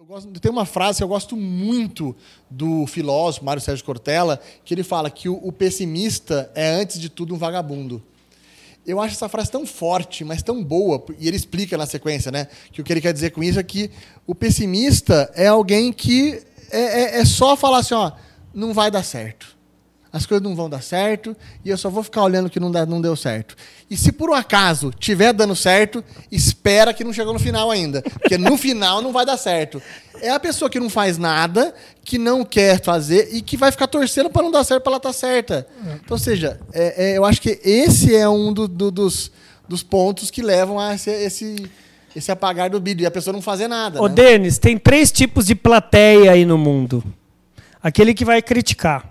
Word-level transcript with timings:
Eu 0.00 0.06
gosto, 0.06 0.30
tem 0.40 0.50
uma 0.50 0.64
frase 0.64 0.96
que 0.96 1.04
eu 1.04 1.08
gosto 1.08 1.36
muito 1.36 2.16
do 2.48 2.86
filósofo 2.86 3.44
Mário 3.44 3.60
Sérgio 3.60 3.84
Cortella, 3.84 4.40
que 4.64 4.72
ele 4.72 4.82
fala 4.82 5.10
que 5.10 5.28
o, 5.28 5.34
o 5.34 5.52
pessimista 5.52 6.50
é, 6.54 6.70
antes 6.70 6.98
de 6.98 7.10
tudo, 7.10 7.34
um 7.34 7.36
vagabundo. 7.36 8.02
Eu 8.86 8.98
acho 8.98 9.14
essa 9.14 9.28
frase 9.28 9.50
tão 9.50 9.66
forte, 9.66 10.24
mas 10.24 10.42
tão 10.42 10.64
boa, 10.64 11.04
e 11.18 11.28
ele 11.28 11.36
explica 11.36 11.76
na 11.76 11.84
sequência, 11.84 12.32
né? 12.32 12.48
Que 12.72 12.80
o 12.80 12.84
que 12.84 12.90
ele 12.90 13.02
quer 13.02 13.12
dizer 13.12 13.32
com 13.32 13.42
isso 13.42 13.60
é 13.60 13.62
que 13.62 13.90
o 14.26 14.34
pessimista 14.34 15.30
é 15.34 15.48
alguém 15.48 15.92
que 15.92 16.42
é, 16.70 16.78
é, 16.80 17.20
é 17.20 17.24
só 17.26 17.54
falar 17.54 17.80
assim, 17.80 17.92
ó, 17.92 18.10
não 18.54 18.72
vai 18.72 18.90
dar 18.90 19.02
certo 19.02 19.59
as 20.12 20.26
coisas 20.26 20.42
não 20.42 20.56
vão 20.56 20.68
dar 20.68 20.82
certo 20.82 21.36
e 21.64 21.70
eu 21.70 21.78
só 21.78 21.88
vou 21.88 22.02
ficar 22.02 22.22
olhando 22.24 22.50
que 22.50 22.58
não, 22.58 22.70
dá, 22.70 22.84
não 22.84 23.00
deu 23.00 23.14
certo. 23.14 23.54
E 23.88 23.96
se 23.96 24.10
por 24.10 24.30
um 24.30 24.34
acaso 24.34 24.92
tiver 24.98 25.32
dando 25.32 25.54
certo, 25.54 26.04
espera 26.32 26.92
que 26.92 27.04
não 27.04 27.12
chegou 27.12 27.32
no 27.32 27.38
final 27.38 27.70
ainda, 27.70 28.02
porque 28.02 28.36
no 28.36 28.56
final 28.56 29.00
não 29.00 29.12
vai 29.12 29.24
dar 29.24 29.36
certo. 29.36 29.80
É 30.20 30.30
a 30.30 30.40
pessoa 30.40 30.68
que 30.68 30.80
não 30.80 30.90
faz 30.90 31.16
nada, 31.16 31.72
que 32.04 32.18
não 32.18 32.44
quer 32.44 32.82
fazer 32.82 33.28
e 33.32 33.40
que 33.40 33.56
vai 33.56 33.70
ficar 33.70 33.86
torcendo 33.86 34.28
para 34.28 34.42
não 34.42 34.50
dar 34.50 34.64
certo 34.64 34.82
para 34.82 34.92
ela 34.92 34.96
estar 34.96 35.10
tá 35.10 35.12
certa. 35.12 35.66
Então, 35.80 35.98
ou 36.10 36.18
seja, 36.18 36.60
é, 36.72 37.12
é, 37.12 37.18
eu 37.18 37.24
acho 37.24 37.40
que 37.40 37.60
esse 37.62 38.14
é 38.14 38.28
um 38.28 38.52
do, 38.52 38.66
do, 38.66 38.90
dos, 38.90 39.30
dos 39.68 39.82
pontos 39.84 40.28
que 40.28 40.42
levam 40.42 40.80
a 40.80 40.94
esse, 40.94 41.10
esse, 41.10 41.70
esse 42.16 42.32
apagar 42.32 42.68
do 42.68 42.80
vídeo 42.80 43.04
e 43.04 43.06
a 43.06 43.10
pessoa 43.12 43.32
não 43.32 43.40
fazer 43.40 43.68
nada. 43.68 44.02
Ô, 44.02 44.08
né? 44.08 44.14
Denis, 44.14 44.58
tem 44.58 44.76
três 44.76 45.12
tipos 45.12 45.46
de 45.46 45.54
plateia 45.54 46.32
aí 46.32 46.44
no 46.44 46.58
mundo. 46.58 47.04
Aquele 47.80 48.12
que 48.12 48.24
vai 48.24 48.42
criticar 48.42 49.09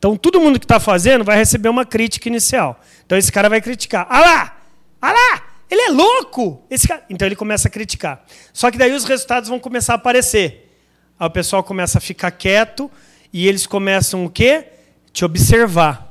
então, 0.00 0.16
todo 0.16 0.40
mundo 0.40 0.58
que 0.58 0.64
está 0.64 0.80
fazendo 0.80 1.22
vai 1.22 1.36
receber 1.36 1.68
uma 1.68 1.84
crítica 1.84 2.26
inicial. 2.26 2.80
Então, 3.04 3.18
esse 3.18 3.30
cara 3.30 3.50
vai 3.50 3.60
criticar. 3.60 4.06
Ah 4.08 4.20
lá! 4.20 4.56
Ah 4.98 5.12
lá! 5.12 5.42
Ele 5.70 5.82
é 5.82 5.90
louco! 5.90 6.64
Esse 6.70 6.88
cara... 6.88 7.04
Então, 7.10 7.28
ele 7.28 7.36
começa 7.36 7.68
a 7.68 7.70
criticar. 7.70 8.24
Só 8.50 8.70
que 8.70 8.78
daí 8.78 8.94
os 8.94 9.04
resultados 9.04 9.50
vão 9.50 9.60
começar 9.60 9.92
a 9.92 9.96
aparecer. 9.96 10.74
Aí 11.18 11.26
o 11.26 11.30
pessoal 11.30 11.62
começa 11.62 11.98
a 11.98 12.00
ficar 12.00 12.30
quieto 12.30 12.90
e 13.30 13.46
eles 13.46 13.66
começam 13.66 14.24
o 14.24 14.30
quê? 14.30 14.68
Te 15.12 15.22
observar. 15.22 16.10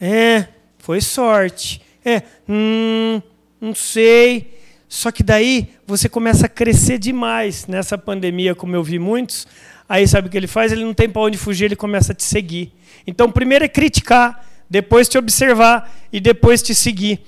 É, 0.00 0.46
foi 0.78 1.02
sorte. 1.02 1.82
É, 2.02 2.22
hum, 2.48 3.20
não 3.60 3.74
sei. 3.74 4.58
Só 4.88 5.12
que 5.12 5.22
daí 5.22 5.68
você 5.86 6.08
começa 6.08 6.46
a 6.46 6.48
crescer 6.48 6.98
demais 6.98 7.66
nessa 7.66 7.98
pandemia, 7.98 8.54
como 8.54 8.74
eu 8.74 8.82
vi 8.82 8.98
muitos. 8.98 9.46
Aí 9.88 10.08
sabe 10.08 10.28
o 10.28 10.30
que 10.30 10.36
ele 10.36 10.46
faz? 10.46 10.72
Ele 10.72 10.84
não 10.84 10.94
tem 10.94 11.08
para 11.08 11.22
onde 11.22 11.36
fugir, 11.36 11.66
ele 11.66 11.76
começa 11.76 12.12
a 12.12 12.14
te 12.14 12.24
seguir. 12.24 12.72
Então, 13.06 13.30
primeiro 13.30 13.64
é 13.64 13.68
criticar, 13.68 14.46
depois 14.68 15.08
te 15.08 15.18
observar 15.18 15.94
e 16.12 16.20
depois 16.20 16.62
te 16.62 16.74
seguir. 16.74 17.20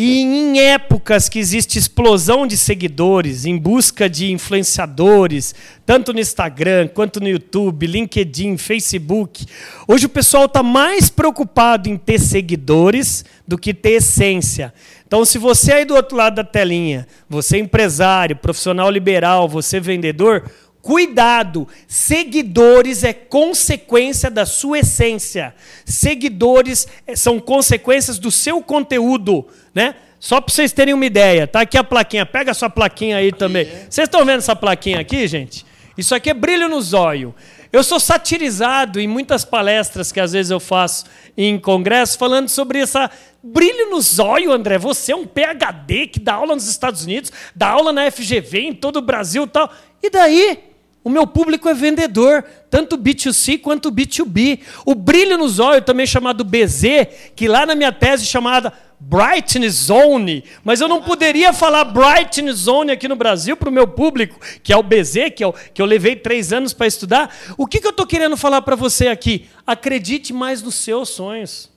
E 0.00 0.20
em 0.20 0.60
épocas 0.60 1.28
que 1.28 1.40
existe 1.40 1.76
explosão 1.76 2.46
de 2.46 2.56
seguidores, 2.56 3.44
em 3.44 3.58
busca 3.58 4.08
de 4.08 4.30
influenciadores, 4.30 5.56
tanto 5.84 6.12
no 6.12 6.20
Instagram 6.20 6.86
quanto 6.86 7.18
no 7.18 7.28
YouTube, 7.28 7.84
LinkedIn, 7.84 8.56
Facebook, 8.58 9.44
hoje 9.88 10.06
o 10.06 10.08
pessoal 10.08 10.44
está 10.44 10.62
mais 10.62 11.10
preocupado 11.10 11.88
em 11.88 11.96
ter 11.96 12.20
seguidores 12.20 13.24
do 13.44 13.58
que 13.58 13.74
ter 13.74 13.94
essência. 13.94 14.72
Então, 15.08 15.24
se 15.24 15.38
você 15.38 15.72
aí 15.72 15.84
do 15.84 15.96
outro 15.96 16.16
lado 16.16 16.36
da 16.36 16.44
telinha, 16.44 17.08
você 17.28 17.56
é 17.56 17.60
empresário, 17.60 18.36
profissional 18.36 18.90
liberal, 18.90 19.48
você 19.48 19.78
é 19.78 19.80
vendedor, 19.80 20.44
Cuidado, 20.80 21.68
seguidores 21.86 23.04
é 23.04 23.12
consequência 23.12 24.30
da 24.30 24.46
sua 24.46 24.78
essência. 24.78 25.54
Seguidores 25.84 26.86
eh, 27.06 27.16
são 27.16 27.40
consequências 27.40 28.18
do 28.18 28.30
seu 28.30 28.62
conteúdo, 28.62 29.46
né? 29.74 29.96
Só 30.20 30.40
para 30.40 30.54
vocês 30.54 30.72
terem 30.72 30.94
uma 30.94 31.04
ideia, 31.04 31.46
tá 31.46 31.60
aqui 31.60 31.76
a 31.76 31.84
plaquinha. 31.84 32.24
Pega 32.24 32.52
a 32.52 32.54
sua 32.54 32.70
plaquinha 32.70 33.18
aí 33.18 33.32
também. 33.32 33.66
Vocês 33.66 34.06
estão 34.06 34.24
vendo 34.24 34.38
essa 34.38 34.56
plaquinha 34.56 35.00
aqui, 35.00 35.26
gente? 35.26 35.66
Isso 35.96 36.14
aqui 36.14 36.30
é 36.30 36.34
brilho 36.34 36.68
no 36.68 36.80
zóio. 36.80 37.34
Eu 37.72 37.82
sou 37.82 38.00
satirizado 38.00 38.98
em 38.98 39.06
muitas 39.06 39.44
palestras 39.44 40.10
que 40.10 40.20
às 40.20 40.32
vezes 40.32 40.50
eu 40.50 40.58
faço 40.58 41.04
em 41.36 41.58
congresso 41.58 42.16
falando 42.16 42.48
sobre 42.48 42.78
essa 42.78 43.10
brilho 43.42 43.90
no 43.90 44.00
zóio, 44.00 44.52
André. 44.52 44.78
Você 44.78 45.12
é 45.12 45.16
um 45.16 45.26
PhD 45.26 46.06
que 46.06 46.18
dá 46.18 46.34
aula 46.34 46.54
nos 46.54 46.68
Estados 46.68 47.04
Unidos, 47.04 47.30
dá 47.54 47.68
aula 47.68 47.92
na 47.92 48.10
FGV 48.10 48.60
em 48.60 48.72
todo 48.72 48.96
o 48.96 49.02
Brasil, 49.02 49.44
e 49.44 49.48
tal. 49.48 49.72
E 50.02 50.10
daí? 50.10 50.68
O 51.08 51.10
meu 51.10 51.26
público 51.26 51.70
é 51.70 51.72
vendedor, 51.72 52.44
tanto 52.68 52.98
B2C 52.98 53.58
quanto 53.62 53.90
B2B. 53.90 54.60
O 54.84 54.94
brilho 54.94 55.38
nos 55.38 55.58
olhos, 55.58 55.86
também 55.86 56.06
chamado 56.06 56.44
BZ, 56.44 57.32
que 57.34 57.48
lá 57.48 57.64
na 57.64 57.74
minha 57.74 57.90
tese 57.90 58.26
chamada 58.26 58.74
Brightness 59.00 59.72
Zone, 59.86 60.44
mas 60.62 60.82
eu 60.82 60.86
não 60.86 61.00
poderia 61.00 61.50
falar 61.54 61.84
Brightness 61.84 62.56
Zone 62.56 62.92
aqui 62.92 63.08
no 63.08 63.16
Brasil 63.16 63.56
para 63.56 63.70
o 63.70 63.72
meu 63.72 63.88
público, 63.88 64.38
que 64.62 64.70
é 64.70 64.76
o 64.76 64.82
BZ, 64.82 65.30
que, 65.34 65.42
é 65.42 65.46
o, 65.46 65.54
que 65.54 65.80
eu 65.80 65.86
levei 65.86 66.14
três 66.14 66.52
anos 66.52 66.74
para 66.74 66.86
estudar. 66.86 67.34
O 67.56 67.66
que, 67.66 67.80
que 67.80 67.86
eu 67.86 67.92
estou 67.92 68.06
querendo 68.06 68.36
falar 68.36 68.60
para 68.60 68.76
você 68.76 69.08
aqui? 69.08 69.48
Acredite 69.66 70.34
mais 70.34 70.60
nos 70.60 70.74
seus 70.74 71.08
sonhos. 71.08 71.70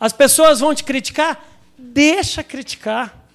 As 0.00 0.12
pessoas 0.12 0.58
vão 0.58 0.74
te 0.74 0.82
criticar? 0.82 1.40
Deixa 1.78 2.42
criticar. 2.42 3.25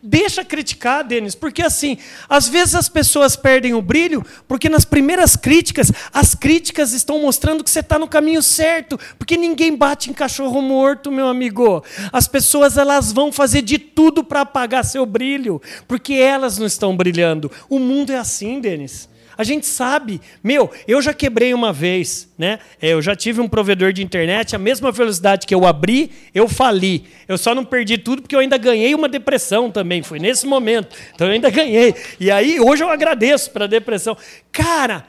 Deixa 0.00 0.44
criticar, 0.44 1.02
Denis, 1.02 1.34
porque 1.34 1.60
assim, 1.60 1.98
às 2.28 2.48
vezes 2.48 2.76
as 2.76 2.88
pessoas 2.88 3.34
perdem 3.34 3.74
o 3.74 3.82
brilho, 3.82 4.24
porque 4.46 4.68
nas 4.68 4.84
primeiras 4.84 5.34
críticas, 5.34 5.90
as 6.12 6.36
críticas 6.36 6.92
estão 6.92 7.20
mostrando 7.20 7.64
que 7.64 7.70
você 7.70 7.80
está 7.80 7.98
no 7.98 8.06
caminho 8.06 8.40
certo, 8.40 8.98
porque 9.18 9.36
ninguém 9.36 9.76
bate 9.76 10.08
em 10.08 10.12
cachorro 10.12 10.62
morto, 10.62 11.10
meu 11.10 11.26
amigo. 11.26 11.82
As 12.12 12.28
pessoas 12.28 12.76
elas 12.76 13.12
vão 13.12 13.32
fazer 13.32 13.60
de 13.62 13.76
tudo 13.76 14.22
para 14.22 14.42
apagar 14.42 14.84
seu 14.84 15.04
brilho, 15.04 15.60
porque 15.88 16.14
elas 16.14 16.58
não 16.58 16.66
estão 16.66 16.96
brilhando. 16.96 17.50
O 17.68 17.80
mundo 17.80 18.12
é 18.12 18.18
assim, 18.18 18.60
Denis. 18.60 19.08
A 19.38 19.44
gente 19.44 19.66
sabe, 19.68 20.20
meu, 20.42 20.68
eu 20.88 21.00
já 21.00 21.14
quebrei 21.14 21.54
uma 21.54 21.72
vez, 21.72 22.28
né? 22.36 22.58
É, 22.82 22.88
eu 22.88 23.00
já 23.00 23.14
tive 23.14 23.40
um 23.40 23.46
provedor 23.48 23.92
de 23.92 24.02
internet, 24.02 24.56
a 24.56 24.58
mesma 24.58 24.90
velocidade 24.90 25.46
que 25.46 25.54
eu 25.54 25.64
abri, 25.64 26.10
eu 26.34 26.48
fali. 26.48 27.04
Eu 27.28 27.38
só 27.38 27.54
não 27.54 27.64
perdi 27.64 27.96
tudo 27.96 28.20
porque 28.20 28.34
eu 28.34 28.40
ainda 28.40 28.58
ganhei 28.58 28.96
uma 28.96 29.08
depressão 29.08 29.70
também. 29.70 30.02
Foi 30.02 30.18
nesse 30.18 30.44
momento. 30.44 30.96
Então 31.14 31.28
eu 31.28 31.34
ainda 31.34 31.50
ganhei. 31.50 31.94
E 32.18 32.32
aí 32.32 32.58
hoje 32.58 32.82
eu 32.82 32.90
agradeço 32.90 33.52
para 33.52 33.66
a 33.66 33.68
depressão. 33.68 34.16
Cara, 34.50 35.06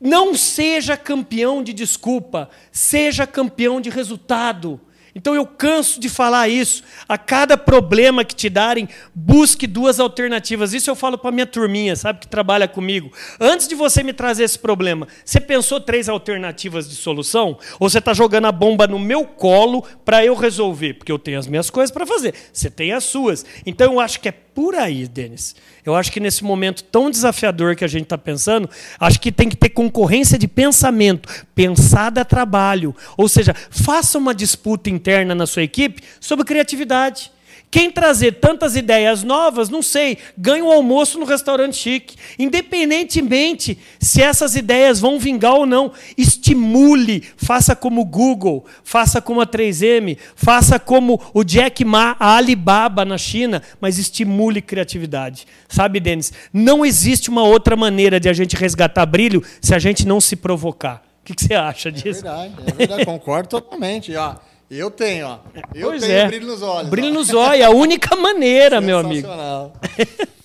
não 0.00 0.32
seja 0.32 0.96
campeão 0.96 1.60
de 1.60 1.72
desculpa, 1.72 2.48
seja 2.70 3.26
campeão 3.26 3.80
de 3.80 3.90
resultado. 3.90 4.80
Então 5.14 5.34
eu 5.34 5.46
canso 5.46 6.00
de 6.00 6.08
falar 6.08 6.48
isso. 6.48 6.82
A 7.08 7.18
cada 7.18 7.56
problema 7.56 8.24
que 8.24 8.34
te 8.34 8.48
darem, 8.48 8.88
busque 9.14 9.66
duas 9.66 9.98
alternativas. 9.98 10.72
Isso 10.72 10.90
eu 10.90 10.94
falo 10.94 11.18
para 11.18 11.32
minha 11.32 11.46
turminha, 11.46 11.96
sabe, 11.96 12.20
que 12.20 12.28
trabalha 12.28 12.68
comigo. 12.68 13.12
Antes 13.38 13.66
de 13.66 13.74
você 13.74 14.02
me 14.02 14.12
trazer 14.12 14.44
esse 14.44 14.58
problema, 14.58 15.08
você 15.24 15.40
pensou 15.40 15.80
três 15.80 16.08
alternativas 16.08 16.88
de 16.88 16.94
solução? 16.94 17.58
Ou 17.78 17.88
você 17.88 17.98
está 17.98 18.14
jogando 18.14 18.46
a 18.46 18.52
bomba 18.52 18.86
no 18.86 18.98
meu 18.98 19.24
colo 19.24 19.82
para 20.04 20.24
eu 20.24 20.34
resolver? 20.34 20.94
Porque 20.94 21.12
eu 21.12 21.18
tenho 21.18 21.38
as 21.38 21.46
minhas 21.46 21.70
coisas 21.70 21.90
para 21.90 22.06
fazer. 22.06 22.34
Você 22.52 22.70
tem 22.70 22.92
as 22.92 23.04
suas. 23.04 23.44
Então 23.66 23.94
eu 23.94 24.00
acho 24.00 24.20
que 24.20 24.28
é 24.28 24.32
por 24.32 24.74
aí, 24.74 25.06
Denis. 25.06 25.54
Eu 25.84 25.94
acho 25.94 26.12
que 26.12 26.20
nesse 26.20 26.44
momento 26.44 26.84
tão 26.84 27.10
desafiador 27.10 27.74
que 27.74 27.84
a 27.84 27.88
gente 27.88 28.02
está 28.02 28.18
pensando, 28.18 28.68
acho 28.98 29.20
que 29.20 29.32
tem 29.32 29.48
que 29.48 29.56
ter 29.56 29.70
concorrência 29.70 30.38
de 30.38 30.46
pensamento. 30.46 31.28
Pensar 31.54 32.10
dá 32.10 32.24
trabalho. 32.24 32.94
Ou 33.16 33.28
seja, 33.28 33.54
faça 33.70 34.18
uma 34.18 34.34
disputa 34.34 34.90
interna 35.00 35.34
na 35.34 35.46
sua 35.46 35.62
equipe 35.62 36.02
sobre 36.20 36.44
criatividade. 36.44 37.32
Quem 37.70 37.88
trazer 37.88 38.32
tantas 38.40 38.74
ideias 38.74 39.22
novas, 39.22 39.68
não 39.68 39.80
sei, 39.80 40.18
ganha 40.36 40.64
um 40.64 40.72
almoço 40.72 41.20
no 41.20 41.24
restaurante 41.24 41.76
chique. 41.76 42.16
Independentemente 42.36 43.78
se 44.00 44.20
essas 44.20 44.56
ideias 44.56 44.98
vão 44.98 45.20
vingar 45.20 45.54
ou 45.54 45.64
não, 45.64 45.92
estimule, 46.18 47.22
faça 47.36 47.76
como 47.76 48.00
o 48.00 48.04
Google, 48.04 48.66
faça 48.82 49.22
como 49.22 49.40
a 49.40 49.46
3M, 49.46 50.18
faça 50.34 50.80
como 50.80 51.20
o 51.32 51.44
Jack 51.44 51.84
Ma, 51.84 52.16
a 52.18 52.36
Alibaba 52.36 53.04
na 53.04 53.16
China, 53.16 53.62
mas 53.80 53.98
estimule 53.98 54.60
criatividade. 54.60 55.46
Sabe, 55.68 56.00
Denis, 56.00 56.32
não 56.52 56.84
existe 56.84 57.30
uma 57.30 57.44
outra 57.44 57.76
maneira 57.76 58.18
de 58.18 58.28
a 58.28 58.32
gente 58.32 58.56
resgatar 58.56 59.06
brilho 59.06 59.44
se 59.60 59.72
a 59.72 59.78
gente 59.78 60.04
não 60.04 60.20
se 60.20 60.34
provocar. 60.34 61.04
O 61.20 61.32
que, 61.32 61.40
você 61.40 61.54
acha 61.54 61.92
disso? 61.92 62.26
É 62.26 62.48
verdade, 62.48 62.54
é 62.66 62.72
verdade, 62.72 63.04
concordo 63.04 63.48
totalmente. 63.48 64.16
Ó. 64.16 64.34
Eu 64.70 64.88
tenho, 64.88 65.26
ó. 65.26 65.38
Eu 65.74 65.88
pois 65.88 66.02
tenho 66.02 66.16
é. 66.16 66.26
brilho 66.28 66.46
nos 66.46 66.62
olhos. 66.62 66.90
Brilho 66.90 67.08
ó. 67.08 67.14
nos 67.14 67.34
olhos, 67.34 67.60
é 67.60 67.64
a 67.64 67.70
única 67.70 68.14
maneira, 68.14 68.80
meu 68.80 68.98
amigo. 68.98 69.28